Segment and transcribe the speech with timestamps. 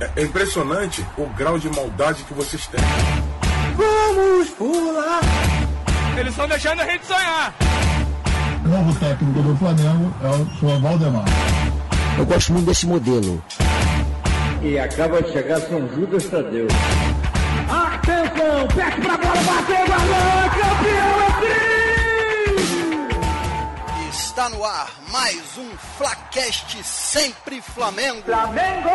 [0.00, 2.80] É, é impressionante o grau de maldade que vocês têm.
[3.76, 5.20] Vamos pular!
[6.18, 7.54] Eles estão deixando a gente sonhar!
[8.64, 11.24] O novo técnico do Flamengo é o senhor Valdemar.
[12.18, 13.42] Eu gosto muito desse modelo.
[14.62, 16.66] E acaba de chegar São Judas Tadeu.
[17.68, 18.66] Atenção!
[18.74, 21.46] Pede pra bola, bateu, balão, campeão é
[24.10, 28.22] Está no ar mais um Flacast Sempre Flamengo.
[28.24, 28.90] Flamengo!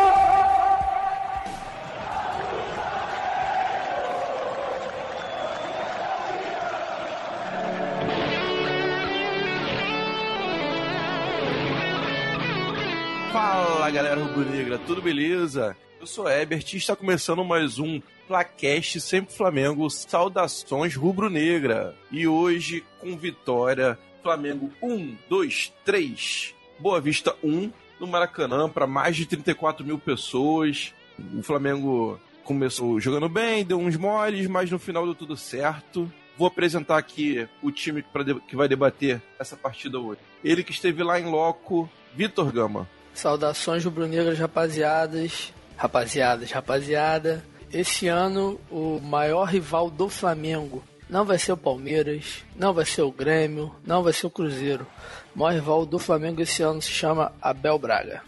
[13.92, 15.76] Galera rubro-negra, tudo beleza?
[16.00, 21.94] Eu sou Ebert e está começando mais um Placast Sempre Flamengo, saudações rubro-negra.
[22.10, 27.70] E hoje com vitória, Flamengo 1, 2, 3, Boa Vista 1,
[28.00, 30.94] no Maracanã para mais de 34 mil pessoas.
[31.36, 36.10] O Flamengo começou jogando bem, deu uns moles, mas no final deu tudo certo.
[36.38, 38.02] Vou apresentar aqui o time
[38.48, 40.20] que vai debater essa partida hoje.
[40.42, 42.88] Ele que esteve lá em loco, Vitor Gama.
[43.14, 45.52] Saudações rubro-negras, rapaziadas.
[45.76, 47.44] Rapaziadas, rapaziada.
[47.72, 53.02] Esse ano, o maior rival do Flamengo não vai ser o Palmeiras, não vai ser
[53.02, 54.86] o Grêmio, não vai ser o Cruzeiro.
[55.34, 58.22] O maior rival do Flamengo esse ano se chama Abel Braga.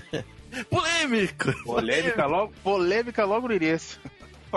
[0.70, 1.54] Polêmica!
[1.64, 4.00] Polêmica logo, polêmica logo no início.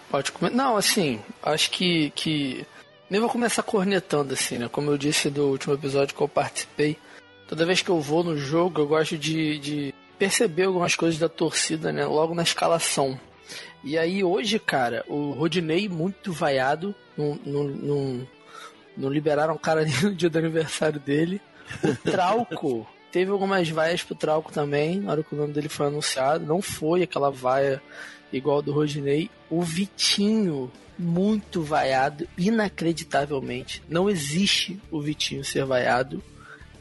[0.09, 0.51] Pode comer.
[0.51, 2.65] Não, assim, acho que, que.
[3.09, 4.69] Nem vou começar cornetando, assim, né?
[4.69, 6.97] Como eu disse do último episódio que eu participei.
[7.47, 11.27] Toda vez que eu vou no jogo, eu gosto de, de perceber algumas coisas da
[11.27, 12.05] torcida, né?
[12.05, 13.19] Logo na escalação.
[13.83, 18.27] E aí hoje, cara, o Rodinei muito vaiado, não, não, não,
[18.95, 21.41] não liberaram o cara nem no dia do aniversário dele.
[21.83, 25.87] O Trauco teve algumas vaias pro Trauco também, na hora que o nome dele foi
[25.87, 26.45] anunciado.
[26.45, 27.81] Não foi aquela vaia
[28.31, 29.29] igual do Rodinei.
[29.49, 33.81] O Vitinho, muito vaiado, inacreditavelmente.
[33.89, 36.23] Não existe o Vitinho ser vaiado.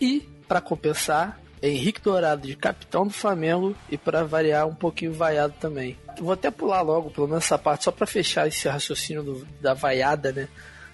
[0.01, 5.55] E, para compensar, Henrique Dourado de capitão do Flamengo e para variar um pouquinho vaiado
[5.61, 5.97] também.
[6.19, 9.75] Vou até pular logo, pelo menos essa parte, só para fechar esse raciocínio do, da
[9.75, 10.49] vaiada, né?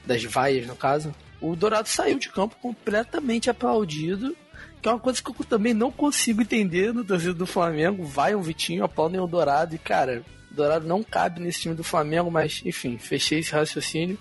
[0.04, 1.14] Das vaias, no caso.
[1.40, 4.36] O Dourado saiu de campo completamente aplaudido,
[4.80, 8.04] que é uma coisa que eu também não consigo entender no torcedor do Flamengo.
[8.04, 12.30] Vai um Vitinho, aplaudem o Dourado e, cara, Dourado não cabe nesse time do Flamengo,
[12.30, 14.18] mas enfim, fechei esse raciocínio.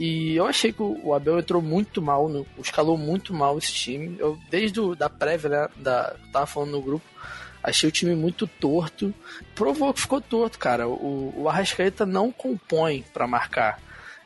[0.00, 4.16] E eu achei que o Abel entrou muito mal, no, escalou muito mal esse time.
[4.18, 7.04] Eu, desde o, da prévia, né, da, tava falando no grupo,
[7.62, 9.14] achei o time muito torto.
[9.54, 10.88] Provou que ficou torto, cara.
[10.88, 13.78] O, o Arrascaeta não compõe para marcar.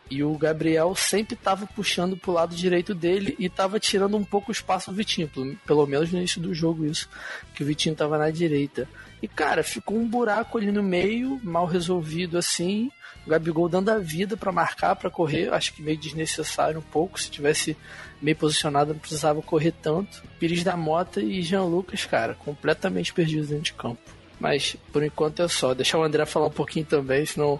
[0.08, 4.52] E o Gabriel sempre tava puxando pro lado direito dele e tava tirando um pouco
[4.52, 5.28] o espaço do Vitinho.
[5.28, 7.08] Pelo, pelo menos no início do jogo, isso.
[7.52, 8.88] Que o Vitinho tava na direita.
[9.20, 12.92] E, cara, ficou um buraco ali no meio, mal resolvido assim.
[13.26, 17.18] O Gabigol dando a vida para marcar, para correr, acho que meio desnecessário um pouco.
[17.20, 17.76] Se tivesse
[18.20, 20.22] meio posicionado, não precisava correr tanto.
[20.38, 24.00] Pires da Mota e Jean Lucas, cara, completamente perdidos dentro de campo.
[24.38, 25.72] Mas por enquanto é só.
[25.72, 27.58] Deixar o André falar um pouquinho também, senão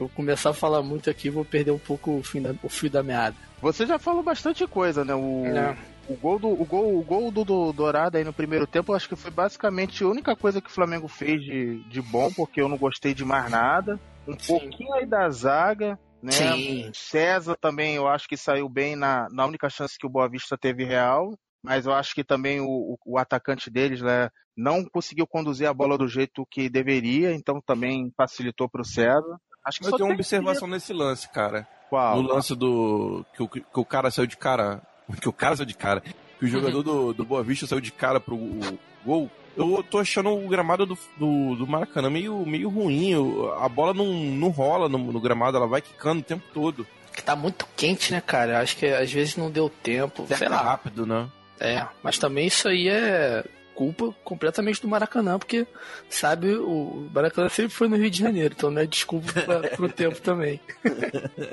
[0.00, 2.88] eu começar a falar muito aqui, vou perder um pouco o, fim da, o fio
[2.90, 3.36] da meada.
[3.60, 5.14] Você já falou bastante coisa, né?
[5.14, 5.76] O, É.
[6.08, 9.08] o gol, do, o gol, o gol do, do Dourado aí no primeiro tempo, acho
[9.08, 12.68] que foi basicamente a única coisa que o Flamengo fez de, de bom, porque eu
[12.68, 14.00] não gostei de mais nada.
[14.26, 14.58] Um Sim.
[14.58, 16.32] pouquinho aí da zaga, né?
[16.32, 16.90] Sim.
[16.94, 20.56] César também, eu acho que saiu bem na, na única chance que o Boa Vista
[20.56, 21.32] teve real.
[21.62, 25.74] Mas eu acho que também o, o, o atacante deles né, não conseguiu conduzir a
[25.74, 29.38] bola do jeito que deveria, então também facilitou para o César.
[29.64, 31.68] Acho que Eu só tenho uma observação nesse lance, cara.
[31.88, 32.20] Qual?
[32.20, 33.24] No lance do.
[33.34, 34.82] Que o, que o cara saiu de cara.
[35.20, 36.00] Que o cara saiu de cara.
[36.00, 39.30] Que o jogador do, do Boa Vista saiu de cara pro o gol.
[39.56, 43.12] Eu tô achando o gramado do, do, do Maracanã meio, meio ruim.
[43.60, 46.86] A bola não, não rola no, no gramado, ela vai quicando o tempo todo.
[47.14, 48.60] Que tá muito quente, né, cara?
[48.60, 50.62] Acho que às vezes não deu tempo, sei Seca lá.
[50.62, 51.28] rápido, né?
[51.60, 53.44] É, mas também isso aí é
[53.74, 55.66] culpa completamente do Maracanã, porque,
[56.08, 59.88] sabe, o Maracanã sempre foi no Rio de Janeiro, então não é desculpa pra, pro
[59.92, 60.60] tempo também.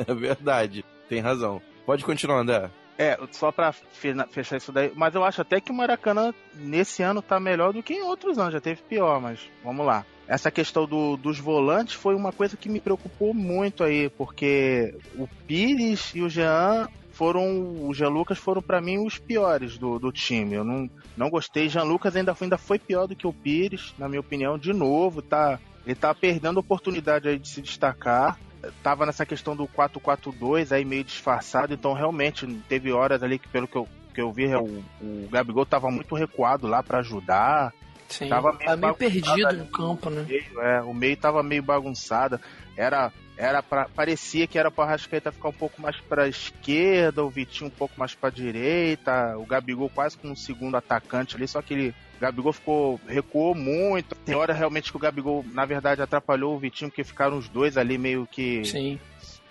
[0.07, 0.83] É verdade.
[1.07, 1.61] Tem razão.
[1.85, 2.69] Pode continuar, André.
[3.01, 7.21] É, só pra fechar isso daí, mas eu acho até que o Maracanã nesse ano
[7.21, 10.05] tá melhor do que em outros anos, já teve pior, mas vamos lá.
[10.27, 15.29] Essa questão do- dos volantes foi uma coisa que me preocupou muito aí, porque o
[15.47, 20.11] Pires e o Jean foram, o Jean Lucas foram pra mim os piores do, do
[20.11, 20.55] time.
[20.55, 21.69] Eu não, não gostei.
[21.69, 24.73] Jean Lucas ainda foi, ainda foi pior do que o Pires, na minha opinião, de
[24.73, 25.57] novo, tá?
[25.85, 28.37] Ele tá perdendo a oportunidade aí de se destacar
[28.83, 33.67] tava nessa questão do 4-4-2 aí meio disfarçado, então realmente teve horas ali que pelo
[33.67, 37.73] que eu, que eu vi, o, o Gabigol tava muito recuado lá pra ajudar.
[38.07, 39.59] Sim, Tava meio meio, perdido ali.
[39.59, 40.25] no campo, né?
[40.27, 42.39] meio, é, o meio tava meio bagunçado.
[42.75, 47.29] Era era pra, parecia que era para Rascaeta ficar um pouco mais para esquerda, o
[47.29, 51.61] Vitinho um pouco mais para direita, o Gabigol quase como um segundo atacante ali, só
[51.61, 54.15] que ele Gabigol ficou recuou muito.
[54.15, 57.77] Tem hora realmente que o Gabigol, na verdade, atrapalhou o Vitinho, porque ficaram os dois
[57.77, 58.99] ali meio que Sim,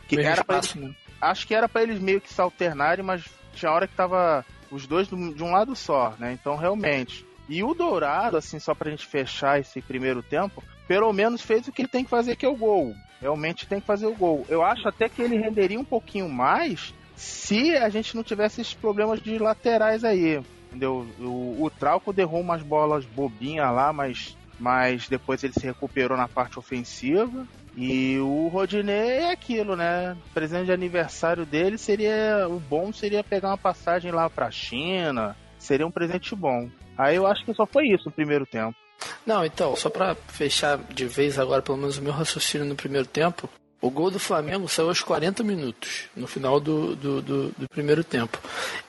[0.06, 0.94] que era pra espaço, né?
[1.20, 3.24] acho que era pra eles meio que se alternarem, mas
[3.54, 6.32] tinha hora que tava os dois do- de um lado só, né?
[6.32, 7.24] Então, realmente.
[7.48, 11.72] E o Dourado, assim, só pra gente fechar esse primeiro tempo, pelo menos fez o
[11.72, 12.94] que ele tem que fazer, que é o gol.
[13.20, 14.44] Realmente tem que fazer o gol.
[14.48, 18.74] Eu acho até que ele renderia um pouquinho mais se a gente não tivesse esses
[18.74, 20.40] problemas de laterais aí.
[20.68, 21.06] Entendeu?
[21.18, 26.28] O, o Trauco derrou umas bolas bobinhas lá, mas, mas depois ele se recuperou na
[26.28, 27.46] parte ofensiva.
[27.76, 30.16] E o Rodinei é aquilo, né?
[30.34, 32.46] Presente de aniversário dele seria.
[32.48, 35.36] O bom seria pegar uma passagem lá pra China.
[35.58, 36.68] Seria um presente bom.
[36.96, 38.76] Aí eu acho que só foi isso no primeiro tempo.
[39.24, 43.06] Não, então, só pra fechar de vez agora, pelo menos o meu raciocínio no primeiro
[43.06, 43.48] tempo,
[43.80, 48.02] o gol do Flamengo saiu aos 40 minutos, no final do, do, do, do primeiro
[48.02, 48.40] tempo.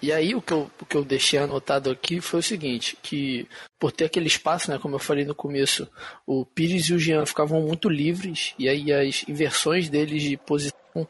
[0.02, 3.48] E aí o que, eu, o que eu deixei anotado aqui foi o seguinte, que
[3.80, 5.88] por ter aquele espaço, né, como eu falei no começo,
[6.26, 11.08] o Pires e o Jean ficavam muito livres, e aí as inversões deles de posição,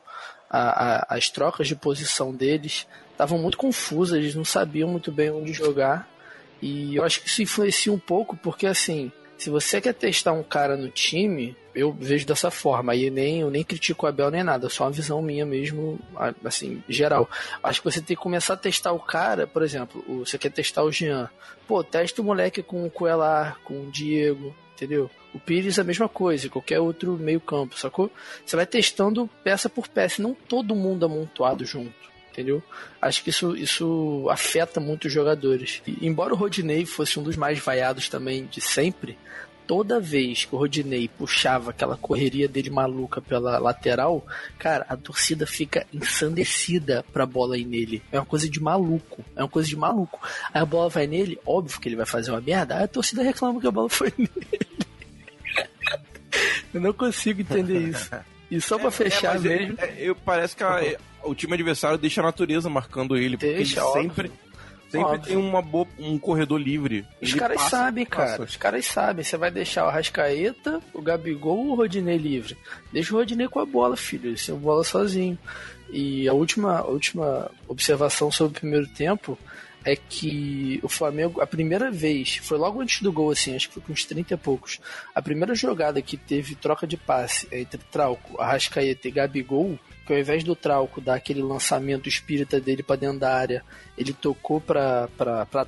[0.50, 5.32] a, a, as trocas de posição deles estavam muito confusas, eles não sabiam muito bem
[5.32, 6.10] onde jogar.
[6.62, 9.10] E eu acho que isso influencia um pouco, porque assim,
[9.40, 12.92] se você quer testar um cara no time, eu vejo dessa forma.
[12.92, 15.98] Aí nem, eu nem critico o Abel nem nada, só uma visão minha mesmo,
[16.44, 17.30] assim, geral.
[17.64, 20.84] Acho que você tem que começar a testar o cara, por exemplo, você quer testar
[20.84, 21.30] o Jean.
[21.66, 25.10] Pô, testa o moleque com o Coelar, com o Diego, entendeu?
[25.34, 28.12] O Pires é a mesma coisa, qualquer outro meio campo, sacou?
[28.46, 32.62] Você vai testando peça por peça, não todo mundo amontoado junto entendeu?
[33.02, 35.82] Acho que isso, isso afeta muito os jogadores.
[35.88, 39.18] E, embora o Rodinei fosse um dos mais vaiados também de sempre,
[39.68, 44.26] toda vez que o Rodinei puxava aquela correria dele maluca pela lateral,
[44.58, 48.02] cara, a torcida fica ensandecida pra bola ir nele.
[48.12, 49.24] É uma coisa de maluco.
[49.36, 50.20] É uma coisa de maluco.
[50.54, 53.22] Aí a bola vai nele, óbvio que ele vai fazer uma merda, aí a torcida
[53.22, 54.32] reclama que a bola foi nele.
[56.74, 58.10] Eu não consigo entender isso.
[58.52, 59.76] E só pra fechar mas é- mesmo.
[59.80, 63.38] é- eu, parece que a- o time adversário deixa a natureza marcando ele.
[63.38, 64.02] Porque Deixa, ele óbvio.
[64.04, 64.32] sempre,
[64.90, 65.22] sempre Óbvio.
[65.22, 67.06] tem uma boa, um corredor livre.
[67.22, 68.26] Os Ele caras passa, sabem, passa.
[68.32, 68.44] cara.
[68.44, 69.24] Os caras sabem.
[69.24, 72.58] Você vai deixar o Arrascaeta, o Gabigol ou o Rodinei livre?
[72.92, 74.30] Deixa o Rodinei com a bola, filho.
[74.30, 75.38] Ele sem bola sozinho.
[75.92, 79.38] E a última, a última observação sobre o primeiro tempo
[79.84, 83.76] é que o Flamengo, a primeira vez, foi logo antes do gol, assim, acho que
[83.76, 84.80] foi com uns 30 e poucos.
[85.16, 89.80] A primeira jogada que teve troca de passe entre Trauco, Arrascaeta e Gabigol,
[90.10, 93.64] que ao invés do Trauco dar aquele lançamento espírita dele pra dentro da área,
[93.96, 95.08] ele tocou pra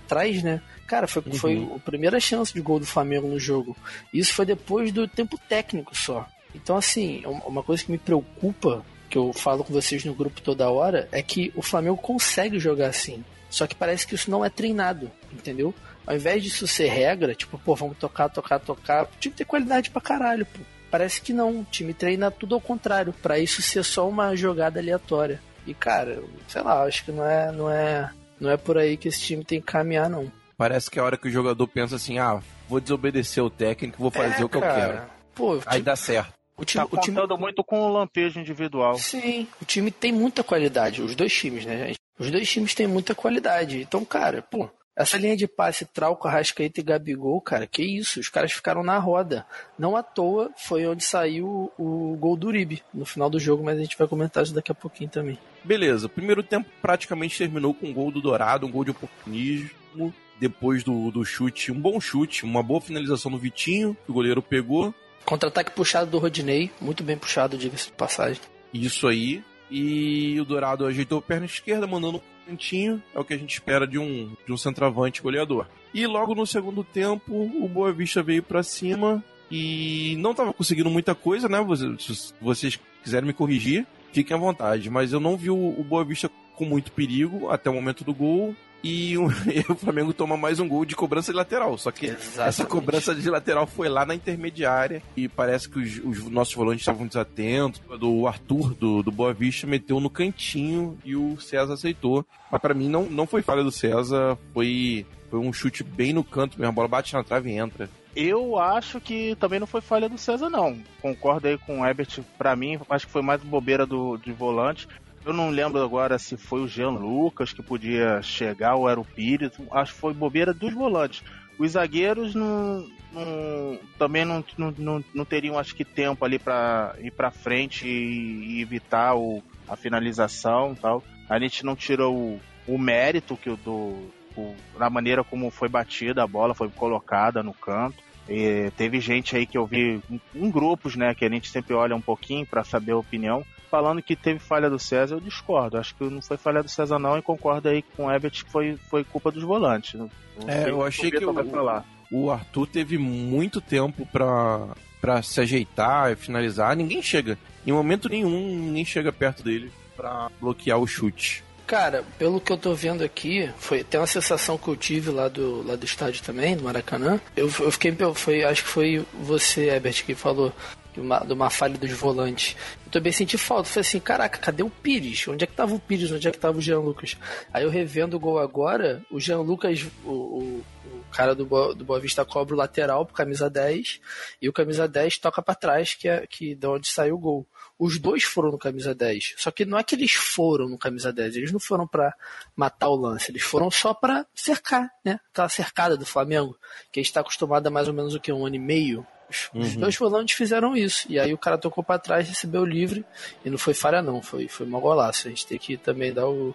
[0.08, 0.60] trás, né?
[0.88, 3.78] Cara, foi, foi a primeira chance de gol do Flamengo no jogo.
[4.12, 6.28] Isso foi depois do tempo técnico só.
[6.56, 10.42] Então, assim, uma uma coisa que me preocupa, que eu falo com vocês no grupo
[10.42, 13.24] toda hora, é que o Flamengo consegue jogar assim.
[13.48, 15.72] Só que parece que isso não é treinado, entendeu?
[16.08, 19.92] Ao invés disso ser regra, tipo, pô, vamos tocar, tocar, tocar, tinha que ter qualidade
[19.92, 20.62] pra caralho, pô.
[20.92, 21.62] Parece que não.
[21.62, 25.42] O time treina tudo ao contrário, para isso ser só uma jogada aleatória.
[25.66, 29.08] E cara, sei lá, acho que não é, não é, não é por aí que
[29.08, 30.32] esse time tem que caminhar não.
[30.58, 33.98] Parece que é a hora que o jogador pensa assim, ah, vou desobedecer o técnico,
[33.98, 34.74] vou fazer É, o que cara.
[34.84, 35.02] eu quero.
[35.34, 36.34] Pô, Aí time, dá certo.
[36.58, 38.96] o time, Tá o time muito com o lampejo individual.
[38.98, 42.00] Sim, o time tem muita qualidade, os dois times, né, gente?
[42.20, 43.82] Os dois times têm muita qualidade.
[43.82, 48.30] Então, cara, pô, essa linha de passe Trauco, Arrascaeta e Gabigol, cara, que isso, os
[48.30, 49.46] caras ficaram na roda.
[49.78, 53.78] Não à toa foi onde saiu o gol do Uribe no final do jogo, mas
[53.78, 55.38] a gente vai comentar isso daqui a pouquinho também.
[55.64, 60.14] Beleza, o primeiro tempo praticamente terminou com um gol do Dourado, um gol de oportunismo.
[60.40, 64.42] Depois do, do chute, um bom chute, uma boa finalização do Vitinho, que o goleiro
[64.42, 64.92] pegou.
[65.24, 68.42] Contra-ataque puxado do Rodinei, muito bem puxado, diga-se de passagem.
[68.74, 69.44] Isso aí.
[69.70, 73.02] E o Dourado ajeitou a perna esquerda, mandando cantinho.
[73.14, 75.66] É o que a gente espera de um, de um centroavante goleador.
[75.94, 80.90] E logo no segundo tempo, o Boa Vista veio pra cima e não tava conseguindo
[80.90, 81.58] muita coisa, né?
[82.00, 84.90] Se vocês quiserem me corrigir, fiquem à vontade.
[84.90, 88.56] Mas eu não vi o Boa Vista com muito perigo até o momento do gol.
[88.84, 91.78] E o, e o Flamengo toma mais um gol de cobrança de lateral.
[91.78, 92.72] Só que essa Exatamente.
[92.72, 97.08] cobrança de lateral foi lá na intermediária e parece que os, os nossos volantes estavam
[97.08, 97.82] desatentos.
[98.02, 102.26] O Arthur do, do Boa Vista meteu no cantinho e o César aceitou.
[102.52, 106.24] Mas pra mim não, não foi falha do César, foi, foi um chute bem no
[106.24, 106.72] canto mesmo.
[106.72, 107.90] A bola bate na trave e entra.
[108.16, 110.78] Eu acho que também não foi falha do César, não.
[111.02, 112.20] Concordo aí com o Ebert.
[112.38, 114.88] Pra mim, acho que foi mais bobeira do, de volante.
[115.26, 119.06] Eu não lembro agora se foi o Jean Lucas que podia chegar ou era o
[119.06, 119.52] Pires.
[119.72, 121.24] Acho que foi bobeira dos volantes.
[121.60, 124.44] Os zagueiros não, não- também não,
[124.78, 129.44] não, não, teriam, acho que, tempo ali pra ir pra frente e, e evitar o,
[129.68, 131.04] a finalização e tal.
[131.30, 136.24] A gente não tirou o, o mérito que do, o- na maneira como foi batida
[136.24, 137.98] a bola, foi colocada no canto.
[138.28, 141.76] E teve gente aí que eu vi em, em grupos, né, que a gente sempre
[141.76, 145.78] olha um pouquinho pra saber a opinião, falando que teve falha do César, eu discordo.
[145.78, 148.52] Acho que não foi falha do César não e concordo aí com o Ebert que
[148.52, 149.94] foi, foi culpa dos volantes.
[149.94, 150.10] Não
[150.46, 151.86] É, eu achei que o, vai falar.
[152.12, 154.68] o Arthur teve muito tempo pra,
[155.00, 156.76] pra se ajeitar e finalizar.
[156.76, 157.40] Ninguém chega.
[157.66, 161.44] Em momento nenhum, ninguém chega perto dele pra bloquear o chute.
[161.66, 165.30] Cara, pelo que eu tô vendo aqui, foi tem uma sensação que eu tive lá
[165.30, 167.22] do, lá do estádio também, do Maracanã.
[167.34, 170.52] Eu, eu fiquei, foi, acho que foi você, Herbert, que falou
[170.94, 172.56] de uma, de uma falha dos volantes.
[172.86, 173.70] Eu também senti falta.
[173.70, 175.28] Falei assim, caraca, cadê o Pires?
[175.28, 176.12] Onde é que tava o Pires?
[176.12, 177.18] Onde é que tava o Jean Lucas?
[177.54, 181.74] Aí eu revendo o gol agora, o Jean Lucas, o, o, o cara do Boa,
[181.74, 184.00] do Boa Vista cobra o lateral pro camisa 10
[184.42, 187.48] e o camisa 10 toca pra trás, que é que de onde saiu o gol.
[187.80, 189.36] Os dois foram no camisa 10.
[189.38, 192.14] Só que não é que eles foram no camisa 10, eles não foram pra
[192.56, 195.20] matar o lance, eles foram só pra cercar, né?
[195.32, 196.56] Aquela cercada do Flamengo,
[196.92, 199.06] que a gente tá acostumado a mais ou menos o que um ano e meio.
[199.32, 201.06] Os, os dois volantes fizeram isso.
[201.10, 203.04] E aí o cara tocou pra trás, recebeu livre
[203.44, 205.28] e não foi falha não, foi foi mau golaço.
[205.28, 206.54] A gente tem que também dar o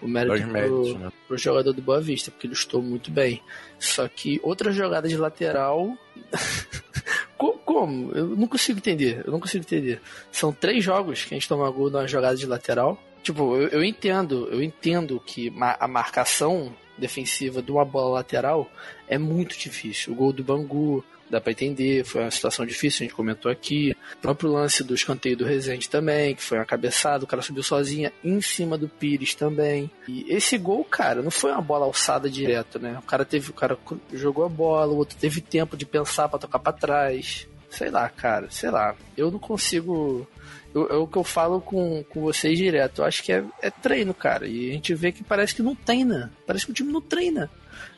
[0.00, 1.12] o mérito Dois méritos, pro, né?
[1.26, 3.42] pro jogador do Boa Vista, porque ele estou muito bem.
[3.80, 5.98] Só que outra jogada de lateral.
[7.36, 8.12] Co- Como?
[8.12, 9.22] Eu não consigo entender.
[9.26, 10.00] Eu não consigo entender.
[10.30, 12.96] São três jogos que a gente toma gol na jogada de lateral.
[13.22, 18.70] Tipo, eu, eu entendo, eu entendo que a marcação defensiva de uma bola lateral
[19.08, 20.12] é muito difícil.
[20.12, 23.94] O gol do Bangu, dá pra entender, foi uma situação difícil, a gente comentou aqui.
[24.14, 27.62] O próprio lance do escanteio do Rezende também, que foi uma cabeçada, o cara subiu
[27.62, 29.90] sozinha em cima do Pires também.
[30.08, 32.96] E esse gol, cara, não foi uma bola alçada direto, né?
[32.98, 33.78] O cara teve, o cara
[34.12, 37.46] jogou a bola, o outro teve tempo de pensar pra tocar pra trás.
[37.70, 38.94] Sei lá, cara, sei lá.
[39.16, 40.26] Eu não consigo.
[40.74, 43.02] eu- É o que eu falo com, com vocês direto.
[43.02, 44.46] Eu acho que é, é treino, cara.
[44.46, 46.32] E a gente vê que parece que não treina.
[46.46, 47.50] Parece que o time não treina.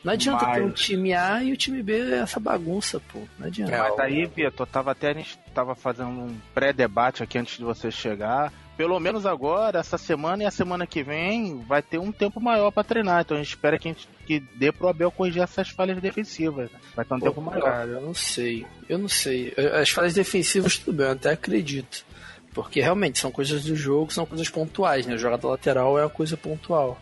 [0.04, 3.20] Não adianta ter um Mas- time A e o time B é essa bagunça, pô.
[3.38, 3.76] Não adianta.
[3.76, 7.90] Mas aí, Vitor, tava até a gente tava fazendo um pré-debate aqui antes de você
[7.90, 8.52] chegar.
[8.76, 12.70] Pelo menos agora, essa semana e a semana que vem, vai ter um tempo maior
[12.70, 13.20] pra treinar.
[13.20, 16.70] Então a gente espera que, a gente, que dê pro Abel corrigir essas falhas defensivas.
[16.70, 16.78] né?
[16.96, 17.62] Vai ter um Pô, tempo maior.
[17.62, 18.66] Cara, eu não sei.
[18.88, 19.52] Eu não sei.
[19.78, 22.06] As falhas defensivas, tudo bem, eu até acredito.
[22.54, 25.16] Porque realmente são coisas do jogo, são coisas pontuais, né?
[25.18, 26.98] Jogada lateral é uma coisa pontual.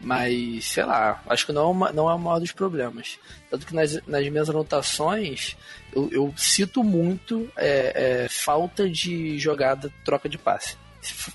[0.00, 3.18] Mas, sei lá, acho que não é, uma, não é o maior dos problemas.
[3.50, 5.56] Tanto que nas, nas minhas anotações,
[5.94, 10.76] eu, eu cito muito é, é, falta de jogada, troca de passe.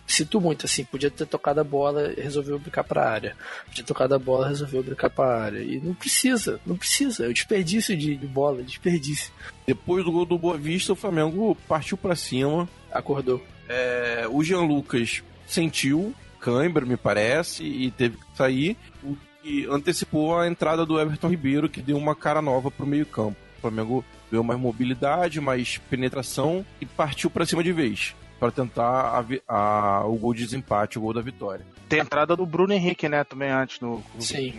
[0.06, 3.36] Cito muito, assim, podia ter tocado a bola e resolveu brincar pra área.
[3.66, 5.60] Podia ter tocado a bola e resolveu brincar pra área.
[5.60, 7.26] E não precisa, não precisa.
[7.26, 9.32] É desperdício de, de bola, desperdício.
[9.66, 12.68] Depois do gol do Boa Vista, o Flamengo partiu pra cima.
[12.92, 13.42] Acordou.
[13.70, 20.38] É, o Jean Lucas sentiu cãibra, me parece, e teve que sair, o que antecipou
[20.38, 23.38] a entrada do Everton Ribeiro, que deu uma cara nova pro meio-campo.
[23.58, 29.24] O Flamengo deu mais mobilidade, mais penetração e partiu para cima de vez para tentar
[29.48, 31.64] a, a, o gol de desempate, o gol da vitória.
[31.88, 34.56] Tem a entrada do Bruno Henrique, né, também antes no Sim.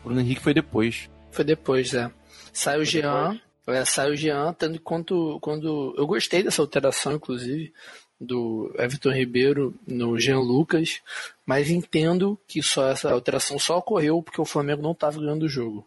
[0.00, 1.10] O Bruno Henrique foi depois.
[1.30, 2.10] Foi depois, é.
[2.50, 7.74] Sai o Jean, é, sai o Jean, tanto quanto quando eu gostei dessa alteração, inclusive,
[8.20, 11.00] do Everton Ribeiro no Jean Lucas,
[11.44, 15.48] mas entendo que só essa alteração só ocorreu porque o Flamengo não estava ganhando o
[15.48, 15.86] jogo.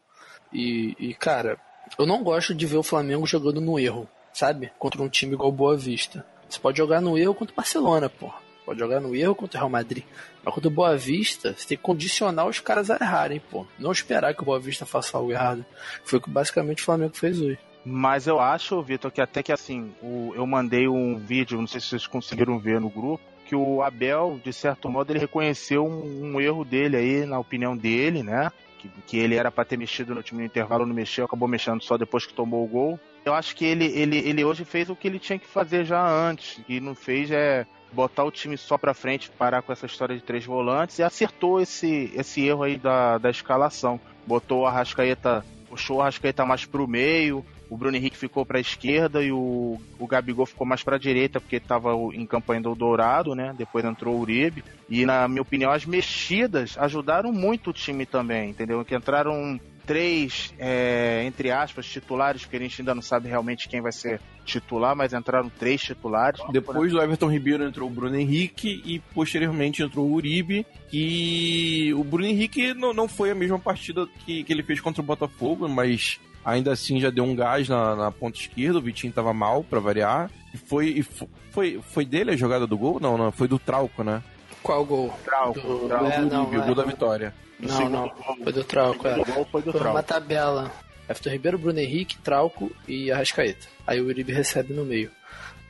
[0.53, 1.59] E, e, cara,
[1.97, 4.71] eu não gosto de ver o Flamengo jogando no erro, sabe?
[4.77, 6.25] Contra um time igual Boa Vista.
[6.47, 8.31] Você pode jogar no erro contra o Barcelona, pô.
[8.65, 10.03] Pode jogar no erro contra o Real Madrid.
[10.43, 13.65] Mas contra o Boa Vista, você tem que condicionar os caras a errarem, pô.
[13.77, 15.65] Não esperar que o Boa Vista faça algo errado.
[16.03, 17.59] Foi o que basicamente o Flamengo fez hoje.
[17.85, 21.79] Mas eu acho, Vitor, que até que assim, o, eu mandei um vídeo, não sei
[21.79, 26.33] se vocês conseguiram ver no grupo, que o Abel, de certo modo, ele reconheceu um,
[26.33, 28.51] um erro dele aí, na opinião dele, né?
[28.77, 31.81] Que, que ele era para ter mexido no time no intervalo, não mexeu, acabou mexendo
[31.81, 32.99] só depois que tomou o gol.
[33.25, 36.07] Eu acho que ele, ele, ele hoje fez o que ele tinha que fazer já
[36.07, 40.15] antes, e não fez é botar o time só pra frente, parar com essa história
[40.15, 43.99] de três volantes, e acertou esse, esse erro aí da, da escalação.
[44.27, 48.61] Botou o Arrascaeta, puxou o Arrascaeta mais pro meio, o Bruno Henrique ficou para a
[48.61, 52.73] esquerda e o, o Gabigol ficou mais para a direita porque estava em campanha do
[52.73, 53.53] Dourado, né?
[53.57, 54.63] Depois entrou o Uribe.
[54.89, 58.83] E na minha opinião, as mexidas ajudaram muito o time também, entendeu?
[58.83, 63.81] Que entraram três, é, entre aspas, titulares, porque a gente ainda não sabe realmente quem
[63.81, 66.39] vai ser titular, mas entraram três titulares.
[66.51, 70.65] Depois do Everton Ribeiro entrou o Bruno Henrique e posteriormente entrou o Uribe.
[70.93, 75.01] E o Bruno Henrique não, não foi a mesma partida que, que ele fez contra
[75.01, 76.19] o Botafogo, mas
[76.49, 78.79] ainda assim já deu um gás na, na ponta esquerda.
[78.79, 80.29] O Vitinho tava mal para variar.
[80.53, 81.03] E foi, e
[81.51, 82.99] foi, foi dele a jogada do gol?
[82.99, 84.23] Não, não, foi do Trauco, né?
[84.63, 85.13] Qual gol?
[85.23, 87.33] Trauco, do, Trauco, é, não, o gol é, da vitória.
[87.59, 88.11] Não, não,
[88.43, 89.17] foi do Trauco, é.
[89.17, 89.97] O gol foi do Foi Trauco.
[89.97, 90.71] uma tabela.
[91.09, 93.67] Everton Ribeiro, Bruno Henrique, Trauco e Arrascaeta.
[93.85, 95.11] Aí o Uribe recebe no meio.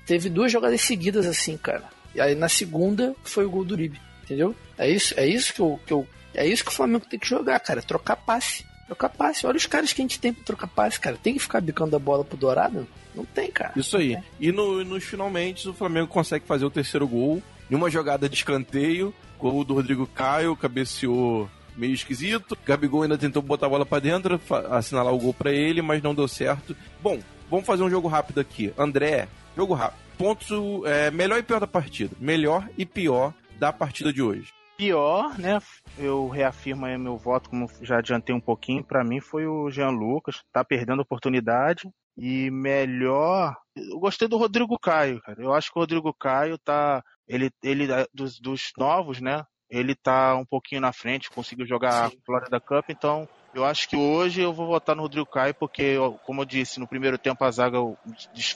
[0.05, 1.83] Teve duas jogadas seguidas assim, cara.
[2.13, 4.55] E aí na segunda foi o gol do Uribe, entendeu?
[4.77, 7.27] É isso, é isso que eu, que eu é isso que o Flamengo tem que
[7.27, 8.65] jogar, cara, trocar passe.
[8.89, 9.45] Trocar passe.
[9.45, 11.15] Olha os caras que a gente tem pra trocar passe, cara.
[11.15, 12.87] Tem que ficar bicando a bola pro Dourado?
[13.13, 13.73] Não tem, cara.
[13.75, 14.17] Isso aí.
[14.39, 17.39] E no, nos finalmente o Flamengo consegue fazer o terceiro gol.
[17.69, 21.47] Em uma jogada de escanteio, gol do Rodrigo Caio, cabeceou
[21.77, 22.57] meio esquisito.
[22.65, 26.15] Gabigol ainda tentou botar a bola pra dentro, assinalar o gol para ele, mas não
[26.15, 26.75] deu certo.
[26.99, 28.73] Bom, vamos fazer um jogo rápido aqui.
[28.75, 29.99] André, jogo rápido.
[30.17, 30.49] Pontos
[30.85, 32.15] é, melhor e pior da partida.
[32.19, 34.51] Melhor e pior da partida de hoje.
[34.79, 35.59] Pior, né?
[35.97, 39.89] Eu reafirmo aí meu voto, como já adiantei um pouquinho, para mim foi o Jean
[39.89, 40.41] Lucas.
[40.53, 41.91] Tá perdendo oportunidade.
[42.15, 43.57] E melhor.
[43.75, 45.43] Eu gostei do Rodrigo Caio, cara.
[45.43, 47.03] Eu acho que o Rodrigo Caio tá.
[47.27, 49.43] Ele, ele dos, dos novos, né?
[49.69, 53.95] Ele tá um pouquinho na frente, conseguiu jogar a Florida Cup, então eu acho que
[53.95, 57.51] hoje eu vou votar no Rodrigo Caio, porque, como eu disse, no primeiro tempo a
[57.51, 57.77] zaga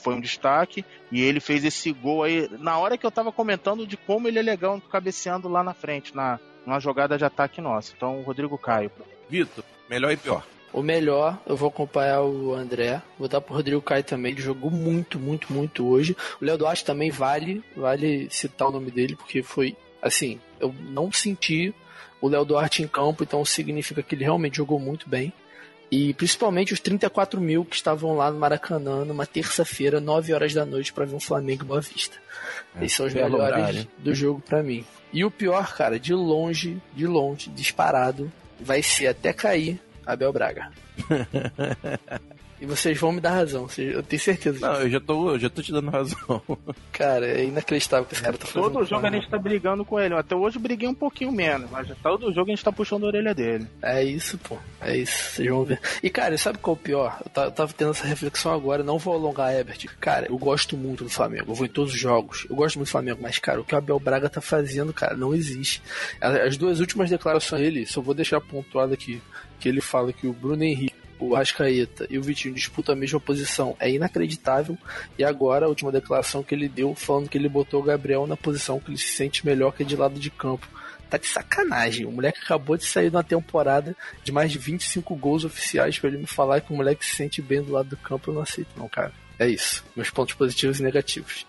[0.02, 3.86] foi um destaque e ele fez esse gol aí na hora que eu tava comentando
[3.86, 7.92] de como ele é legal cabeceando lá na frente, na, numa jogada de ataque nossa.
[7.96, 8.90] Então, o Rodrigo Caio.
[9.28, 10.44] Vitor, melhor e pior.
[10.72, 13.00] O melhor, eu vou acompanhar o André.
[13.16, 14.32] Vou dar pro Rodrigo Caio também.
[14.32, 16.16] Ele jogou muito, muito, muito hoje.
[16.40, 21.10] O Léo Duarte também vale, vale citar o nome dele, porque foi, assim, eu não
[21.10, 21.74] senti
[22.20, 25.32] o Léo Duarte em campo, então significa que ele realmente jogou muito bem.
[25.90, 30.64] E principalmente os 34 mil que estavam lá no Maracanã numa terça-feira, 9 horas da
[30.64, 32.16] noite, para ver um Flamengo Boa Vista.
[32.76, 33.86] É, Esses são os belo melhores horário.
[33.98, 34.84] do jogo para mim.
[35.12, 40.70] E o pior, cara, de longe, de longe, disparado, vai ser até cair Abel Braga.
[42.60, 44.66] E vocês vão me dar razão, eu tenho certeza disso.
[44.66, 46.40] Não, eu já tô, eu já tô te dando razão.
[46.92, 48.72] Cara, é inacreditável que esse cara tá fazendo.
[48.72, 50.14] Todo jogo a gente tá brigando com ele.
[50.14, 53.08] Até hoje eu briguei um pouquinho menos, mas todo jogo a gente tá puxando a
[53.08, 53.66] orelha dele.
[53.82, 54.56] É isso, pô.
[54.80, 55.80] É isso, vocês vão ver.
[56.02, 57.18] E, cara, sabe qual é o pior?
[57.24, 59.86] Eu ta- eu tava tendo essa reflexão agora, não vou alongar, Herbert.
[60.00, 62.46] Cara, eu gosto muito do Flamengo, eu vou em todos os jogos.
[62.48, 65.16] Eu gosto muito do Flamengo, mas, cara, o que o Abel Braga tá fazendo, cara,
[65.16, 65.82] não existe.
[66.20, 69.20] As as duas últimas declarações dele, só vou deixar pontuado aqui,
[69.58, 70.93] que ele fala que o Bruno Henrique,
[71.28, 73.76] o Rascaeta e o Vitinho disputam a mesma posição.
[73.78, 74.76] É inacreditável.
[75.18, 78.36] E agora, a última declaração que ele deu, falando que ele botou o Gabriel na
[78.36, 80.68] posição que ele se sente melhor que é de lado de campo.
[81.08, 82.06] Tá de sacanagem.
[82.06, 86.08] O moleque acabou de sair de uma temporada de mais de 25 gols oficiais pra
[86.08, 88.30] ele me falar que o moleque se sente bem do lado do campo.
[88.30, 89.12] Eu não aceito, não, cara.
[89.38, 89.84] É isso.
[89.96, 91.44] Meus pontos positivos e negativos.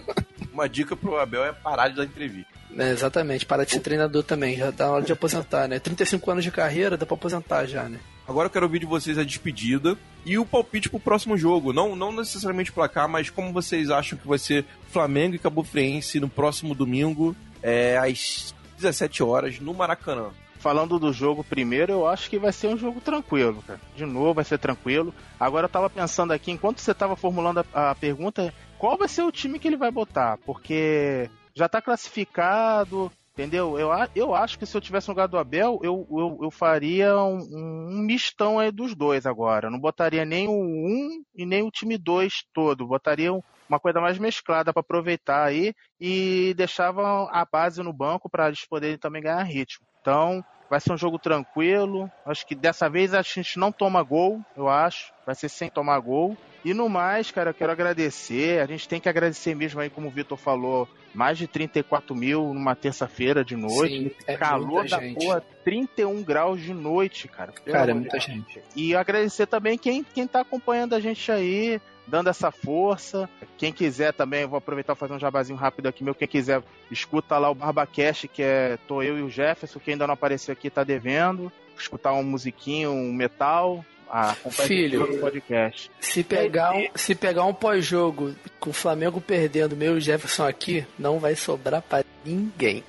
[0.52, 2.50] Uma dica pro Abel é parar de dar entrevista.
[2.76, 3.46] É, exatamente.
[3.46, 4.56] Parar de ser treinador também.
[4.56, 5.78] Já tá na hora de aposentar, né?
[5.78, 7.98] 35 anos de carreira, dá pra aposentar já, né?
[8.30, 11.72] Agora eu quero ouvir de vocês a despedida e o palpite pro próximo jogo.
[11.72, 16.20] Não, não necessariamente placar, mas como vocês acham que vai ser Flamengo e Cabo Friense
[16.20, 20.30] no próximo domingo, é, às 17 horas, no Maracanã.
[20.60, 23.80] falando do jogo primeiro, eu acho que vai ser um jogo tranquilo, cara.
[23.96, 25.12] De novo, vai ser tranquilo.
[25.38, 29.22] Agora eu tava pensando aqui, enquanto você tava formulando a, a pergunta, qual vai ser
[29.22, 30.38] o time que ele vai botar?
[30.46, 33.10] Porque já tá classificado,
[33.40, 33.78] Entendeu?
[33.78, 37.16] Eu, eu acho que se eu tivesse no lugar do Abel, eu, eu, eu faria
[37.16, 39.66] um, um, mistão aí dos dois agora.
[39.66, 42.86] Eu não botaria nem o 1 um e nem o time 2 todo.
[42.86, 43.32] Botaria
[43.66, 48.66] uma coisa mais mesclada para aproveitar aí e deixava a base no banco para eles
[48.66, 49.86] poderem também ganhar ritmo.
[50.02, 52.12] Então, vai ser um jogo tranquilo.
[52.26, 55.14] Acho que dessa vez a gente não toma gol, eu acho.
[55.26, 56.36] Vai ser sem tomar gol.
[56.64, 58.60] E no mais, cara, eu quero agradecer.
[58.60, 62.52] A gente tem que agradecer mesmo aí, como o Vitor falou, mais de 34 mil
[62.52, 64.10] numa terça-feira de noite.
[64.10, 65.18] Sim, é Calor da gente.
[65.18, 67.52] porra, 31 graus de noite, cara.
[67.52, 68.62] Cara, é muita gente.
[68.76, 73.28] E agradecer também quem, quem tá acompanhando a gente aí, dando essa força.
[73.56, 76.14] Quem quiser também, vou aproveitar e fazer um jabazinho rápido aqui meu.
[76.14, 79.80] Quem quiser, escuta lá o Barbacast, que é tô eu e o Jefferson.
[79.80, 81.50] Quem ainda não apareceu aqui tá devendo.
[81.78, 83.82] Escutar um musiquinho, um metal.
[84.12, 85.88] Ah, Filho, podcast.
[86.00, 90.84] Se pegar, um, se pegar um pós-jogo com o Flamengo perdendo, meu e Jefferson aqui,
[90.98, 92.82] não vai sobrar para ninguém.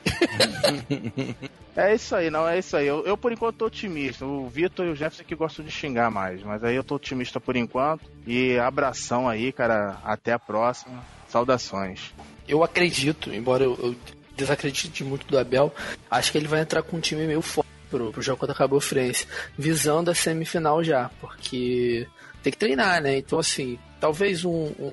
[1.73, 2.85] É isso aí, não, é isso aí.
[2.85, 4.25] Eu, eu por enquanto tô otimista.
[4.25, 7.39] O Vitor e o Jefferson que gostam de xingar mais, mas aí eu tô otimista
[7.39, 8.03] por enquanto.
[8.27, 9.97] E abração aí, cara.
[10.03, 11.01] Até a próxima.
[11.29, 12.13] Saudações.
[12.45, 13.95] Eu acredito, embora eu, eu
[14.35, 15.73] desacredite muito do Abel,
[16.09, 18.57] acho que ele vai entrar com um time meio forte pro, pro jogo contra a
[18.57, 19.27] Cabo Friense,
[19.57, 22.07] visando a semifinal já, porque
[22.41, 23.17] tem que treinar, né?
[23.17, 24.73] Então, assim, talvez um.
[24.79, 24.91] um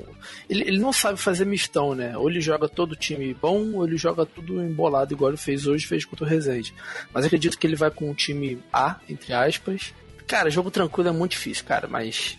[0.51, 2.17] ele, ele, não sabe fazer mistão, né?
[2.19, 5.87] Ou ele joga todo time bom, ou ele joga tudo embolado, igual ele fez hoje,
[5.87, 6.75] fez contra o Rezende.
[7.13, 9.95] Mas acredito que ele vai com um time A, entre aspas.
[10.27, 12.37] Cara, jogo tranquilo é muito difícil, cara, mas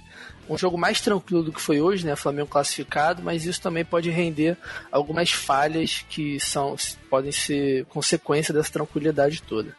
[0.49, 2.15] um jogo mais tranquilo do que foi hoje, né?
[2.15, 4.57] Flamengo classificado, mas isso também pode render
[4.91, 6.75] algumas falhas que são
[7.09, 9.75] podem ser consequência dessa tranquilidade toda.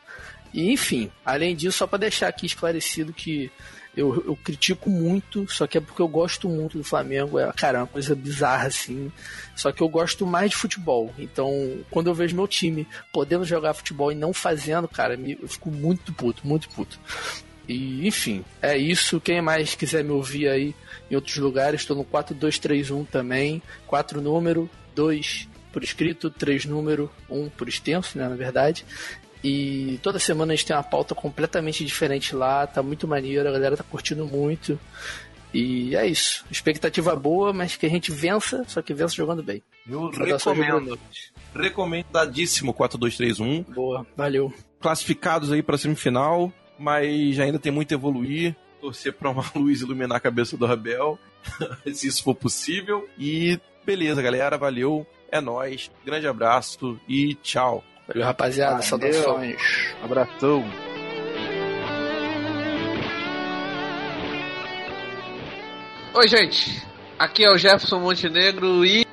[0.52, 3.50] E enfim, além disso, só para deixar aqui esclarecido que
[3.96, 7.38] eu, eu, critico muito, só que é porque eu gosto muito do Flamengo.
[7.38, 9.10] É, cara, é uma coisa bizarra assim.
[9.54, 11.12] Só que eu gosto mais de futebol.
[11.18, 15.70] Então, quando eu vejo meu time podendo jogar futebol e não fazendo, cara, eu fico
[15.70, 17.00] muito puto, muito puto.
[17.68, 19.20] E, enfim, é isso.
[19.20, 20.74] Quem mais quiser me ouvir aí
[21.10, 23.60] em outros lugares, estou no 4231 também.
[23.86, 28.84] 4 número, 2 por escrito, 3 número, 1 por extenso, né, na verdade.
[29.42, 33.52] E toda semana a gente tem uma pauta completamente diferente lá, tá muito maneiro, a
[33.52, 34.78] galera tá curtindo muito.
[35.52, 36.44] E é isso.
[36.50, 39.62] Expectativa boa, mas que a gente vença, só que vença jogando bem.
[39.88, 40.98] Eu recomendo.
[41.54, 43.64] Recomendadíssimo 4-2-3-1.
[43.74, 44.52] Boa, valeu.
[44.78, 48.54] Classificados aí pra semifinal, mas ainda tem muito a evoluir.
[48.80, 51.18] Torcer pra uma luz iluminar a cabeça do Rabel,
[51.92, 53.08] se isso for possível.
[53.18, 55.06] E beleza, galera, valeu.
[55.32, 55.90] É nós.
[56.04, 57.84] Grande abraço e tchau.
[58.12, 58.82] Valeu, rapaziada.
[58.82, 58.82] Valeu.
[58.82, 59.56] Saudações.
[60.02, 60.64] Abração.
[66.14, 66.82] Oi, gente.
[67.16, 69.06] Aqui é o Jefferson Montenegro e.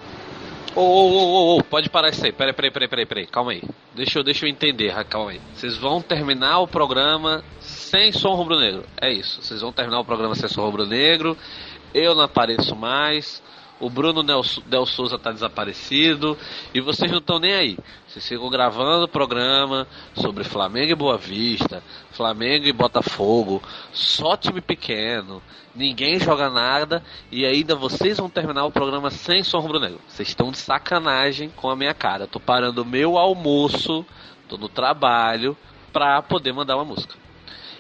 [0.76, 2.32] Ô, ô, ô, ô, pode parar isso aí.
[2.32, 3.28] Peraí, peraí, peraí, peraí, peraí.
[3.28, 3.62] Calma aí.
[3.94, 5.42] Deixa eu, deixa eu entender, calma aí.
[5.54, 8.84] Vocês vão terminar o programa sem som rubro-negro.
[9.00, 9.44] É isso.
[9.44, 11.38] Vocês vão terminar o programa sem som rubro-negro.
[11.94, 13.44] Eu não apareço mais
[13.80, 16.38] o Bruno Del Souza tá desaparecido
[16.74, 17.78] e vocês não estão nem aí.
[18.08, 23.62] Vocês ficam gravando programa sobre Flamengo e Boa Vista, Flamengo e Botafogo,
[23.92, 25.42] só time pequeno,
[25.76, 30.00] ninguém joga nada e ainda vocês vão terminar o programa sem som rubro-negro.
[30.08, 32.24] Vocês estão de sacanagem com a minha cara.
[32.24, 34.06] Eu tô parando o meu almoço,
[34.50, 35.56] tô no trabalho
[35.94, 37.16] pra poder mandar uma música.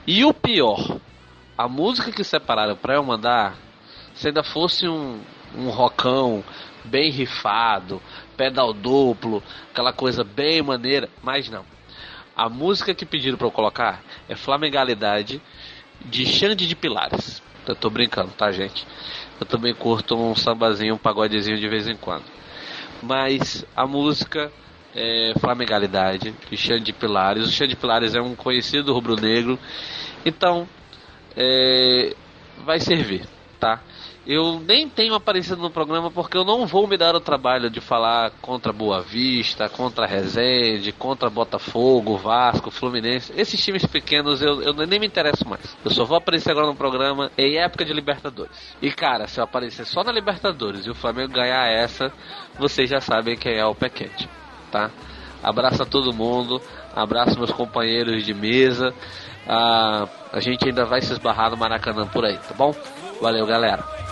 [0.06, 1.00] E o pior,
[1.58, 3.58] a música que separaram pra eu mandar,
[4.14, 5.20] se ainda fosse um,
[5.56, 6.44] um rockão
[6.84, 8.02] bem rifado,
[8.36, 11.66] pedal duplo, aquela coisa bem maneira, mas não.
[12.36, 15.42] A música que pediram para eu colocar é Flamengalidade
[16.06, 17.42] de Xande de Pilares.
[17.68, 18.88] Eu tô brincando, tá, gente?
[19.40, 22.24] Eu também curto um sambazinho, um pagodezinho de vez em quando.
[23.02, 24.52] Mas a música
[24.96, 27.48] é Flamengalidade de Xande de Pilares.
[27.48, 29.60] O Xande de Pilares é um conhecido rubro-negro.
[30.26, 30.68] Então,
[31.36, 32.16] é,
[32.64, 33.28] vai servir,
[33.60, 33.82] tá?
[34.30, 37.80] Eu nem tenho aparecido no programa porque eu não vou me dar o trabalho de
[37.80, 43.32] falar contra Boa Vista, contra Resende, contra Botafogo, Vasco, Fluminense.
[43.38, 45.78] Esses times pequenos eu, eu nem me interesso mais.
[45.84, 48.76] Eu só vou aparecer agora no programa em época de Libertadores.
[48.82, 52.12] E cara, se eu aparecer só na Libertadores e o Flamengo ganhar essa,
[52.60, 54.28] vocês já sabem quem é o pé quente,
[54.70, 54.92] tá?
[55.42, 56.62] Abraço a todo mundo,
[56.94, 58.94] abraço meus companheiros de mesa.
[59.48, 62.76] Ah, a gente ainda vai se esbarrar no Maracanã por aí, tá bom?
[63.22, 64.07] Valeu, galera.